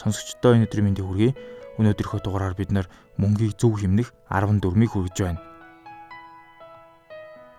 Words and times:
Сонсогчдоо 0.00 0.56
энэ 0.56 0.64
өдрийн 0.64 0.86
мэндийг 0.88 1.04
хүргэе. 1.04 1.32
Өнөөдрийнхөө 1.76 2.20
дугаараар 2.24 2.56
бид 2.56 2.72
нар 2.72 2.88
мөнгийг 3.20 3.60
зөв 3.60 3.76
хэмнэх 3.76 4.08
14-ийг 4.32 4.90
хүргэж 4.96 5.16
байна. 5.20 5.44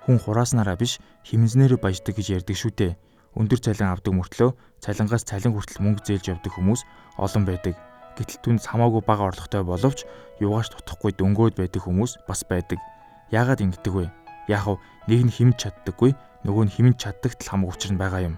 Хүн 0.09 0.17
хурааснараа 0.17 0.73
биш 0.73 0.97
химэнзнээр 1.21 1.77
баяждаг 1.77 2.17
гэж 2.17 2.41
ярьдаг 2.41 2.57
шүү 2.57 2.73
дээ. 2.73 2.97
Өндөр 3.37 3.59
цалин 3.61 3.93
авдаг 3.93 4.13
мөртлөө 4.17 4.49
цалингаас 4.81 5.23
цалин 5.29 5.53
хүртэл 5.53 5.85
мөнгө 5.85 6.01
зээлж 6.01 6.25
явдаг 6.33 6.51
хүмүүс 6.57 6.81
олон 7.21 7.45
байдаг. 7.45 7.77
Гэтэл 8.17 8.41
түнд 8.41 8.65
хамаагүй 8.65 9.05
бага 9.05 9.29
орлоготой 9.29 9.61
боловч 9.61 10.03
юугаач 10.41 10.73
тутахгүй 10.73 11.13
дөнгөөд 11.15 11.55
байдаг 11.61 11.81
хүмүүс 11.85 12.25
бас 12.25 12.41
байдаг. 12.49 12.81
Яагаад 13.29 13.61
ингэдэг 13.61 13.93
вэ? 13.93 14.09
Яг 14.49 14.65
нь 14.65 14.81
нэг 15.07 15.21
нь 15.29 15.35
химж 15.37 15.55
чаддаггүй, 15.61 16.11
нөгөө 16.43 16.63
нь 16.65 16.73
химж 16.73 16.97
чаддагт 16.97 17.45
л 17.45 17.49
хамаг 17.53 17.71
учир 17.71 17.93
нь 17.93 18.01
байгаа 18.01 18.33
юм. 18.33 18.35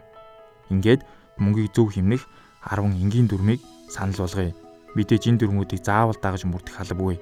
Ингээд 0.69 1.01
мөнгийг 1.39 1.73
зөв 1.73 1.95
хэмнэх 1.95 2.27
10 2.67 2.91
энгийн 3.01 3.27
дүрмийг 3.31 3.63
санал 3.93 4.25
болгоё. 4.25 4.51
Мэдээж 4.97 5.23
энэ 5.29 5.39
дүрмүүдийг 5.41 5.81
заавал 5.85 6.17
дагаж 6.17 6.43
мөрдөх 6.49 6.81
албагүй. 6.81 7.17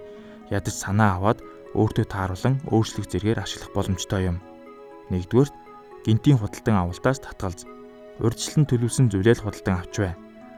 Ядаж 0.51 0.75
санаа 0.75 1.19
аваад 1.19 1.39
өөртөө 1.75 2.05
тааруулан 2.07 2.55
өөрчлөх 2.71 3.07
зэргээр 3.11 3.43
ашиглах 3.43 3.71
боломжтой 3.75 4.31
юм. 4.31 4.37
Нэгдүгээр 5.11 5.49
гинтийн 6.07 6.39
худалдан 6.39 6.75
авалтаас 6.79 7.19
татгалз. 7.23 7.63
Урьдчилан 8.19 8.67
төлөвлөсөн 8.67 9.07
зүйлээ 9.11 9.35
л 9.39 9.43
худалдан 9.47 9.75
авч 9.79 9.93
бай. 10.03 10.13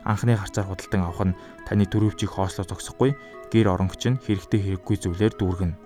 Анхны 0.09 0.33
харцаар 0.33 0.67
худалдан 0.67 1.01
авах 1.05 1.21
нь 1.33 1.37
таны 1.69 1.85
төрөвчийг 1.85 2.33
хоослоо 2.33 2.65
зогсохгүй 2.65 3.13
гэр 3.53 3.69
оронч 3.69 4.01
нь 4.09 4.17
хэрэгтэй 4.19 4.59
хэрэггүй 4.81 4.97
зүйлээр 5.05 5.33
дүүргэнэ. 5.37 5.77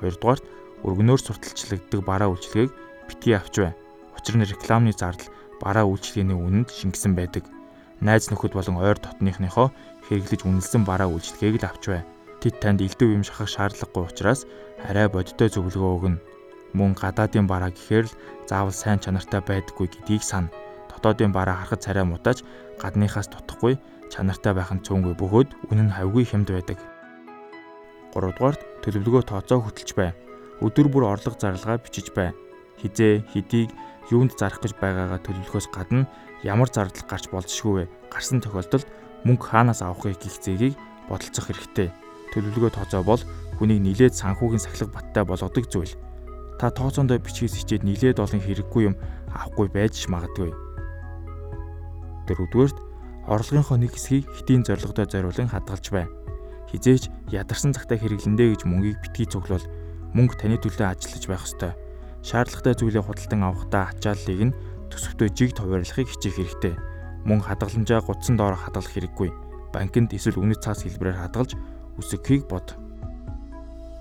Хоёрдугаар 0.00 0.40
өргөнөөр 0.82 1.20
сурталчилагддаг 1.22 2.00
бараа 2.02 2.32
үйлчилгээг 2.32 2.70
битгий 3.06 3.36
авч 3.36 3.54
бай. 3.62 3.72
Учир 4.16 4.34
нь 4.40 4.48
рекламны 4.48 4.90
зардал 4.96 5.30
бараа 5.62 5.84
үйлчилгээний 5.86 6.34
үнэнд 6.34 6.68
шингэсэн 6.74 7.14
байдаг. 7.14 7.46
Найз 8.02 8.28
нөхөд 8.28 8.52
болон 8.58 8.76
ойр 8.82 8.98
дотныхныхоо 8.98 9.70
хэрэглэж 10.10 10.42
үнэлсэн 10.42 10.82
бараа 10.82 11.08
үйлчилгээг 11.08 11.62
л 11.62 11.68
авч 11.70 11.84
бай 11.86 12.02
Тэд 12.42 12.58
танд 12.58 12.82
элдв 12.82 13.06
юм 13.06 13.22
шахах 13.22 13.46
шаардлагагүй 13.46 14.02
учраас 14.10 14.50
арай 14.82 15.06
бодиттой 15.06 15.46
зөвлөгөө 15.46 15.90
өгнө. 15.94 16.18
Мөн 16.74 16.98
гадаадын 16.98 17.46
бараа 17.46 17.70
гэхээр 17.70 18.10
л 18.10 18.16
заавал 18.50 18.74
сайн 18.74 18.98
чанартай 18.98 19.38
байдаггүй 19.46 19.86
гэдгийг 19.86 20.26
сана. 20.26 20.50
Дотоодын 20.90 21.30
бараа 21.30 21.62
харахад 21.62 21.86
царай 21.86 22.02
мутаж 22.02 22.42
гадныхаас 22.82 23.30
дутхгүй 23.30 23.78
чанартай 24.10 24.58
байх 24.58 24.74
нь 24.74 24.82
цөөнгүй 24.82 25.14
бөгөөд 25.22 25.70
үнэн 25.70 25.86
нь 25.86 25.94
хавгүй 25.94 26.26
хямд 26.26 26.50
байдаг. 26.50 26.82
3 28.10 28.34
дугаарт 28.34 28.60
төлөвлөгөө 28.82 29.22
тооцоо 29.22 29.62
хөтөлж 29.62 29.94
бай. 29.94 30.10
Өдөр 30.58 30.90
бүр 30.90 31.14
орлого 31.14 31.38
зарлагаа 31.38 31.78
бичиж 31.78 32.10
бай. 32.10 32.34
Хизээ, 32.82 33.22
хэдийг, 33.30 33.70
юунд 34.10 34.34
зарах 34.34 34.58
гэж 34.64 34.74
байгаагаа 34.80 35.20
төлөвлөхөөс 35.22 35.68
гадна 35.70 36.08
ямар 36.42 36.72
зардал 36.72 37.06
гарч 37.06 37.30
болзошгүй 37.30 37.86
вэ? 37.86 37.90
Гарсан 38.10 38.42
тохиолдолд 38.42 38.88
мөнгө 39.22 39.44
хаанаас 39.46 39.84
авахыг 39.86 40.18
гих 40.18 40.34
зэгийг 40.42 40.74
бодолцох 41.06 41.46
хэрэгтэй 41.46 41.94
төлөвлөгөө 42.32 42.72
тооцоо 42.72 43.02
бол 43.04 43.22
хүнийг 43.60 43.84
нилээд 43.84 44.16
санхүүгийн 44.16 44.64
сахилга 44.64 44.96
баттай 44.96 45.24
болгодог 45.28 45.68
зүйл. 45.68 45.94
Та 46.56 46.72
тооцоондоо 46.72 47.20
бичгээс 47.20 47.60
хичээд 47.60 47.84
нилээд 47.84 48.18
олон 48.18 48.40
хэрэггүй 48.40 48.82
юм 48.88 48.94
авахгүй 49.30 49.68
байж 49.68 50.08
магадгүй. 50.08 50.50
Дөрөвдүгээрт 52.26 52.78
орлогынхоо 53.28 53.76
нэг 53.76 53.92
хэсгийг 53.92 54.26
хитийн 54.32 54.64
зорилгодоо 54.64 55.06
зориулан 55.06 55.52
хадгалж 55.52 55.86
бай. 55.92 56.06
Хизээч 56.72 57.12
ядарсан 57.28 57.76
цагтаа 57.76 58.00
хэрэглэндэ 58.00 58.56
гэж 58.56 58.62
мөнгийг 58.64 58.98
битгий 59.04 59.28
цуглуул. 59.28 59.62
Мөнгө 60.16 60.40
таны 60.40 60.56
төлөө 60.56 60.88
ажиллаж 60.88 61.24
байх 61.28 61.44
ёстой. 61.44 61.72
Шаардлагатай 62.22 62.74
зүйлээ 62.78 63.02
худалдан 63.02 63.42
авахдаа 63.42 63.90
ачааллыг 63.90 64.40
нь 64.46 64.56
төсөвтөө 64.94 65.28
жигд 65.34 65.58
хуваарлахыг 65.58 66.06
хичээх 66.06 66.38
хэрэгтэй. 66.38 66.74
Мөн 67.26 67.42
хадгаламжаа 67.42 68.00
гутсан 68.06 68.38
доор 68.38 68.54
хадгалах 68.54 68.94
хэрэггүй. 68.94 69.30
Банкнд 69.74 70.14
эсвэл 70.14 70.38
үнэт 70.38 70.62
цаас 70.62 70.86
хэлбэрээр 70.86 71.18
хадгалж 71.18 71.58
үсэхийг 71.98 72.46
бод. 72.46 72.78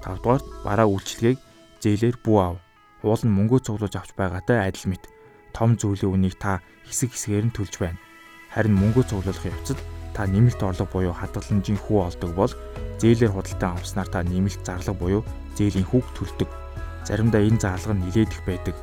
5 0.05 0.21
дугаарт 0.21 0.45
бараа 0.61 0.87
үйлчлэгийг 0.89 1.39
зээлээр 1.81 2.17
бүү 2.21 2.37
ав. 2.37 2.57
Уул 3.01 3.21
нь 3.25 3.33
мөнгөө 3.33 3.65
цуглуулж 3.65 3.95
авч 3.97 4.13
байгаатай 4.13 4.69
адил 4.69 4.93
мэт. 4.93 5.09
Том 5.57 5.73
зүйлийн 5.77 6.13
үнийг 6.13 6.37
та 6.37 6.61
хэсэг 6.85 7.17
хэсгээр 7.17 7.49
нь 7.49 7.55
төлж 7.57 7.81
байна. 7.81 7.97
Харин 8.53 8.77
мөнгөө 8.77 9.09
цуглуулах 9.09 9.49
явцад 9.49 9.79
та 10.13 10.29
нэмэлт 10.29 10.61
орлого 10.61 10.89
буюу 10.93 11.13
хадгаламжийн 11.17 11.79
хүү 11.81 11.97
олдог 12.05 12.31
бол 12.37 12.53
зээлээр 13.01 13.33
худалдан 13.33 13.79
авснаар 13.79 14.09
та 14.11 14.21
нэмэлт 14.21 14.61
зарлага 14.61 14.93
буюу 14.93 15.21
зээлийн 15.57 15.87
хүүг 15.89 16.05
төлдөг. 16.13 16.49
Заримдаа 17.07 17.41
энэ 17.41 17.61
зарлага 17.61 17.93
нь 17.97 18.03
нилээд 18.05 18.31
их 18.31 18.41
байдаг. 18.45 18.75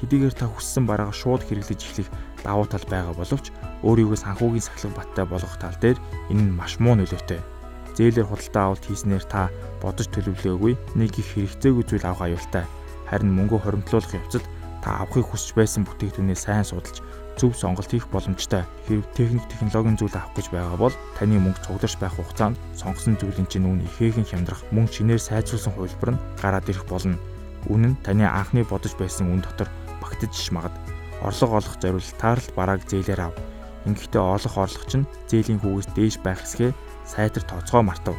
Хэдийгээр 0.00 0.34
та 0.34 0.46
хүссэн 0.50 0.84
бараагаа 0.86 1.14
шууд 1.14 1.42
хэрэглэж 1.46 1.80
эхлэх 1.82 2.08
давуу 2.42 2.66
тал 2.66 2.86
байгаа 2.90 3.14
боловч 3.14 3.54
өөрийгөө 3.86 4.18
санхүүгийн 4.18 4.66
сахилга 4.66 4.98
баттай 4.98 5.24
болгох 5.30 5.56
тал 5.62 5.78
дээр 5.78 5.98
энэ 6.30 6.42
нь 6.50 6.56
маш 6.58 6.82
муу 6.82 6.98
нөлөөтэй 6.98 7.42
зээлээр 7.96 8.28
худалдаа 8.28 8.64
авалт 8.72 8.84
хийснээр 8.88 9.24
та 9.28 9.50
бодож 9.84 10.08
төлөвлөөгүй 10.12 10.74
нэг 10.96 11.12
их 11.20 11.28
хэрэгцээгүй 11.36 11.84
зүйл 11.84 12.08
авах 12.08 12.24
аюултай. 12.28 12.64
Харин 13.08 13.36
мөнгө 13.36 13.60
хоримтлуулах 13.60 14.16
явцад 14.16 14.44
та 14.80 15.04
авахыг 15.04 15.28
хүсэж 15.28 15.52
байсан 15.56 15.84
бүтээгдэхүүнээ 15.84 16.38
сайн 16.38 16.64
судалж 16.64 17.04
зөв 17.36 17.52
сонголт 17.56 17.90
хийх 17.92 18.08
боломжтой. 18.08 18.64
Хэрв 18.88 19.04
техник 19.16 19.44
технологийн 19.48 19.96
зүйл 20.00 20.16
авах 20.16 20.32
гэж 20.36 20.46
байгаа 20.52 20.76
бол 20.80 20.94
таны 21.16 21.36
мөнгө 21.40 21.64
цугларч 21.68 21.96
байх 22.00 22.16
хугацаанд 22.16 22.56
сонгосон 22.76 23.16
зүйлийн 23.20 23.48
чинь 23.48 23.68
үн 23.68 23.84
ихээхэн 23.84 24.28
хямдрах, 24.28 24.60
мөн 24.72 24.88
шинээр 24.88 25.20
сайжруулсан 25.20 25.72
хувилбар 25.76 26.16
нь 26.16 26.22
гараад 26.40 26.68
ирэх 26.68 26.84
болно. 26.88 27.16
Үн 27.70 27.94
нь 27.94 28.00
таны 28.02 28.26
анхны 28.26 28.64
бодож 28.66 28.96
байсан 28.98 29.30
үн 29.30 29.42
дотор 29.44 29.68
багтаж 30.02 30.34
магад. 30.50 30.74
Орлого 31.22 31.62
олох 31.62 31.78
зориулалтаар 31.78 32.38
л 32.42 32.54
барааг 32.58 32.82
зээлээр 32.90 33.30
ав. 33.30 33.34
Ингэхдээ 33.86 34.22
олох 34.22 34.54
орлого 34.58 34.86
чинь 34.90 35.06
зээлийн 35.30 35.62
хүүгээс 35.62 35.88
дээш 35.94 36.16
байх 36.22 36.42
хэсгээ 36.42 36.74
сайтар 37.06 37.42
тооцоо 37.46 37.82
мартав. 37.86 38.18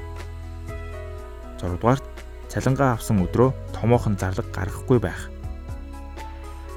6 1.59 1.79
дугаарт 1.79 2.05
цалингаа 2.51 2.95
авсан 2.95 3.23
өдрөө 3.23 3.51
томоохон 3.75 4.15
зарлаг 4.19 4.47
гаргахгүй 4.55 4.99
байх. 4.99 5.31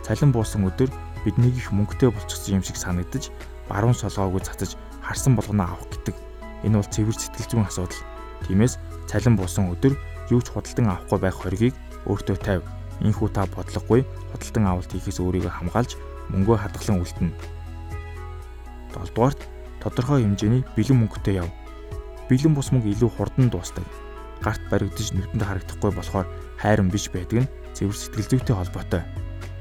Цалин 0.06 0.30
буусан 0.30 0.66
өдөр 0.66 0.90
биднийг 1.26 1.58
их 1.58 1.74
мөнгөтэй 1.74 2.10
болчихсон 2.14 2.58
юм 2.58 2.62
шиг 2.62 2.78
санагдаж 2.78 3.34
баруун 3.66 3.94
солгоогүй 3.94 4.42
цацаж 4.46 4.78
харсан 5.02 5.34
болгоно 5.34 5.66
авах 5.66 5.90
гэдэг. 5.90 6.14
Энэ 6.62 6.78
бол 6.78 6.86
цэвэр 6.94 7.18
сэтгэл 7.18 7.50
зүйн 7.50 7.66
асуудал. 7.66 8.02
Тиймээс 8.46 8.78
цалин 9.10 9.34
буусан 9.34 9.74
өдөр 9.74 9.98
юу 10.30 10.40
ч 10.42 10.54
худалдан 10.54 10.86
авахгүй 10.94 11.18
байх 11.18 11.34
хоргийг 11.34 11.74
өөртөө 12.06 12.36
тавь. 12.40 12.64
Инхүү 13.04 13.28
та 13.34 13.44
бодлогогүй 13.50 14.06
худалдан 14.32 14.64
авалт 14.66 14.90
хийхээс 14.90 15.20
өөрийгөө 15.20 15.52
хамгаалж 15.52 16.00
мөнгөө 16.32 16.56
хадгалан 16.56 17.02
үлдэнэ. 17.04 17.34
7 18.96 19.12
дугаарт 19.12 19.40
тодорхой 19.84 20.24
хэмжээний 20.24 20.64
бэлэн 20.74 20.98
мөнгөтэй 21.04 21.44
яв 21.44 21.50
бэлэн 22.28 22.54
бус 22.56 22.72
мөнгө 22.72 22.90
илүү 22.96 23.10
хурдан 23.14 23.52
дуустдаг. 23.52 23.84
Гарт 24.42 24.62
баригдаж 24.72 25.12
нүдэнд 25.12 25.44
харагдахгүй 25.44 25.92
болохоор 25.94 26.26
хайран 26.58 26.88
биш 26.90 27.12
байдаг 27.12 27.46
нь 27.46 27.50
цэвэр 27.76 27.96
сэтгэл 27.96 28.30
зүйтэй 28.40 28.56
холбоотой. 28.56 29.02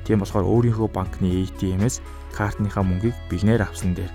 Тийм 0.07 0.21
болохоор 0.21 0.45
өөрийнхөө 0.45 0.89
банкны 0.89 1.29
ATM-ээс 1.45 2.01
картныхаа 2.33 2.83
мөнгийг 2.85 3.15
бэлнээр 3.29 3.61
авсан 3.65 3.93
дээр 3.93 4.11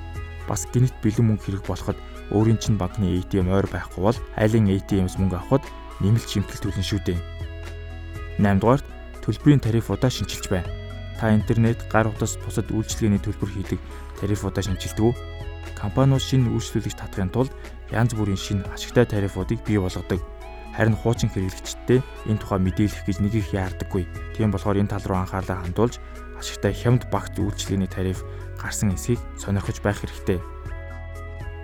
бас 0.49 0.67
гинт 0.73 0.95
бэлэн 1.03 1.27
мөнгө 1.35 1.45
хэрэг 1.47 1.65
болоход 1.67 1.99
өөрийн 2.35 2.59
чинь 2.59 2.79
банкны 2.79 3.19
ATM 3.19 3.51
ойр 3.51 3.67
байхгүй 3.71 4.03
бол 4.03 4.19
айлын 4.39 4.71
ATM-с 4.71 5.19
мөнгө 5.19 5.39
авахд 5.39 5.67
нэмэлт 6.03 6.29
шимтгэл 6.31 6.63
төлнө 6.71 6.85
шүү 6.87 7.01
дээ. 7.07 7.40
8 8.41 8.61
дугаарт 8.61 8.87
төлбөрийн 9.21 9.61
тарифуудаа 9.61 10.09
шинчилж 10.09 10.49
бай. 10.49 10.65
Та 11.21 11.37
интернет, 11.37 11.85
гар 11.93 12.09
утас 12.09 12.41
бусад 12.41 12.73
үйлчилгээний 12.73 13.21
төлбөр 13.21 13.53
хийдэг 13.53 13.81
тарифуудаа 14.17 14.65
шинчилдэг 14.65 15.05
үү? 15.05 15.15
компаниуд 15.81 16.21
шинэ 16.21 16.53
үйлчлүүлэгч 16.53 16.97
татахын 16.97 17.33
тулд 17.33 17.53
янз 17.89 18.13
бүрийн 18.13 18.37
шинэ 18.37 18.69
ашигтай 18.69 19.09
тарифуудыг 19.09 19.65
бий 19.65 19.81
болгодог. 19.81 20.21
Харин 20.77 20.95
хуучин 20.95 21.33
хэрэглэгчдтэй 21.33 22.05
энэ 22.29 22.41
тухай 22.41 22.61
мэдээлэх 22.61 23.05
гэж 23.09 23.17
нэг 23.25 23.35
их 23.35 23.49
яардаггүй. 23.57 24.05
Тийм 24.37 24.53
болохоор 24.53 24.81
энэ 24.81 24.93
тал 24.93 25.05
руу 25.09 25.19
анхаарлаа 25.25 25.65
хандуулж 25.65 25.99
ашигтай 26.39 26.73
хямд 26.77 27.09
багц 27.11 27.35
үйлчлэгээний 27.41 27.91
тариф 27.91 28.23
гарсан 28.61 28.95
эсхийг 28.95 29.19
сонирхож 29.41 29.81
байх 29.83 29.99
хэрэгтэй. 29.99 30.39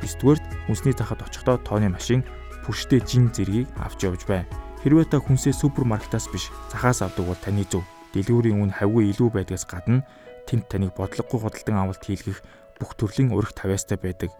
9-дүгээрт 0.02 0.44
хүнсний 0.66 0.94
захад 0.96 1.22
очихдоо 1.22 1.56
тооны 1.62 1.88
машин 1.92 2.24
пүштэй 2.66 3.00
жин 3.04 3.30
зэргийг 3.30 3.68
авч 3.78 4.04
явж 4.04 4.26
бай. 4.26 4.44
Хэрвээ 4.86 5.10
та 5.10 5.18
хүнсээ 5.18 5.50
супермаркетаас 5.50 6.30
биш 6.30 6.46
захаас 6.70 7.02
авдаг 7.02 7.26
бол 7.26 7.34
таны 7.42 7.66
зөв. 7.66 7.82
Дэлгүүрийн 8.14 8.62
үн 8.62 8.70
хавгүй 8.70 9.10
илүү 9.10 9.34
байдгаас 9.34 9.66
гадна 9.66 10.06
тэнд 10.46 10.70
таныг 10.70 10.94
бодлогогүй 10.94 11.42
худалдан 11.42 11.82
авалт 11.82 12.06
хийлгэх 12.06 12.38
бүх 12.78 12.94
төрлийн 12.94 13.34
урих 13.34 13.50
тавиастай 13.50 13.98
байдаг. 13.98 14.30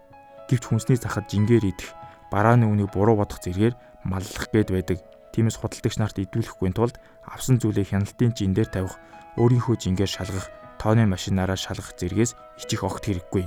Гэвч 0.47 0.71
хүнсний 0.71 0.95
захад 0.95 1.27
жингээр 1.27 1.67
идэх, 1.67 1.91
барааны 2.31 2.63
үнийг 2.63 2.95
буруу 2.95 3.19
бодох 3.19 3.43
зэргээр 3.43 3.75
маллах 4.07 4.47
гээд 4.47 4.71
байдаг. 4.71 5.03
Тиймээс 5.35 5.59
худалдагч 5.59 5.99
нарт 5.99 6.15
идүүлэхгүй 6.15 6.71
тулд 6.71 6.95
авсан 7.27 7.59
зүйлээ 7.59 7.91
хяналтын 7.91 8.31
жин 8.31 8.55
дээр 8.55 8.71
тавих, 8.71 8.95
өөрийнхөө 9.35 9.75
жингээр 9.83 10.07
шалгах, 10.07 10.47
тооны 10.79 11.03
машинаараа 11.11 11.59
шалгах 11.59 11.91
зэргээс 11.99 12.39
ичих 12.63 12.87
огт 12.87 13.03
хэрэггүй. 13.03 13.43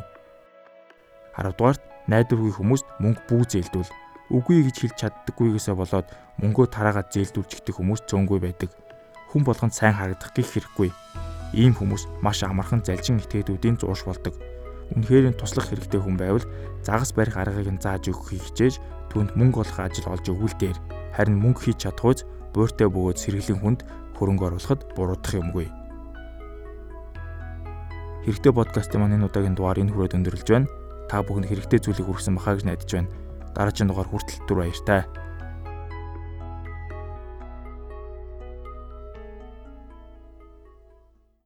10 1.32 1.56
дугаарт 1.56 1.80
найдваргүй 2.12 2.52
хүмүүст 2.60 2.84
мөнгө 3.00 3.24
бүү 3.24 3.42
зээлдүүл. 3.48 3.88
Үгүй 4.30 4.62
гэж 4.70 4.76
хэлж 4.78 4.96
чаддаггүйгээсээ 5.02 5.74
болоод 5.74 6.08
мөнгөө 6.38 6.66
тараагаад 6.70 7.10
зээлдүүлж 7.10 7.50
ихтэй 7.50 7.74
хүмүүс 7.74 8.06
цөөнгүй 8.06 8.38
байдаг. 8.38 8.70
Хүн 9.34 9.42
болгонд 9.42 9.74
сайн 9.74 9.98
харагдах 9.98 10.30
гих 10.34 10.54
хэрэггүй. 10.54 10.90
Ийм 11.58 11.74
хүмүүс 11.74 12.06
маш 12.22 12.46
амархан 12.46 12.86
залжин 12.86 13.18
этгээдүүдийн 13.18 13.82
зурш 13.82 14.06
болдог 14.06 14.38
үнэхээр 14.94 15.38
туслах 15.38 15.70
хэрэгтэй 15.70 16.00
хүн 16.02 16.18
байвал 16.18 16.46
загас 16.82 17.14
барих 17.14 17.38
аргыг 17.38 17.70
нь 17.70 17.82
зааж 17.82 18.10
өгөхийг 18.10 18.42
хичээж 18.42 18.74
түүнд 19.14 19.38
мөнгө 19.38 19.62
олох 19.62 19.78
ажил 19.78 20.10
олж 20.10 20.26
өгвөл 20.26 20.56
дээр 20.58 20.78
харин 21.14 21.38
мөнгө 21.38 21.70
хийж 21.70 21.86
чадхуйц 21.86 22.26
буйртай 22.50 22.90
бөгөөд 22.90 23.18
сэргэлэн 23.22 23.60
хүнд 23.62 23.80
хөрөнгө 24.18 24.46
оруулахад 24.50 24.80
буруудах 24.98 25.34
юмгүй. 25.38 25.66
Хэрэгтэй 28.26 28.52
подкастын 28.52 29.00
маань 29.00 29.16
энэ 29.16 29.26
удаагийн 29.30 29.54
дугаар 29.54 29.78
энэ 29.78 29.94
хүрээд 29.94 30.16
өндөрлж 30.18 30.48
байна. 30.50 30.70
Та 31.08 31.22
бүхэнд 31.22 31.48
хэрэгтэй 31.48 31.80
зүйлийг 31.80 32.06
хүргэсэн 32.10 32.34
бахаа 32.36 32.58
гэж 32.58 32.64
найдаж 32.66 32.90
байна. 32.90 33.10
Дараагийн 33.54 33.88
дугаар 33.90 34.08
хүртэл 34.10 34.44
түр 34.46 34.62
баяртай. 34.62 35.02